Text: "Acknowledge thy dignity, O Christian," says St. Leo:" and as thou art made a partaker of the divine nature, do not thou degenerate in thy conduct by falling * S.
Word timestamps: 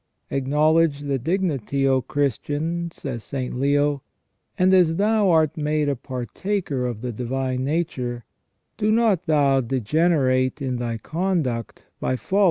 "Acknowledge 0.31 1.01
thy 1.01 1.17
dignity, 1.17 1.87
O 1.87 2.01
Christian," 2.01 2.89
says 2.89 3.23
St. 3.23 3.53
Leo:" 3.53 4.01
and 4.57 4.73
as 4.73 4.95
thou 4.95 5.29
art 5.29 5.55
made 5.57 5.87
a 5.87 5.95
partaker 5.95 6.87
of 6.87 7.01
the 7.01 7.11
divine 7.11 7.63
nature, 7.63 8.25
do 8.77 8.89
not 8.91 9.27
thou 9.27 9.61
degenerate 9.61 10.59
in 10.59 10.77
thy 10.77 10.97
conduct 10.97 11.85
by 11.99 12.15
falling 12.15 12.39
* 12.39 12.39
S. 12.39 12.39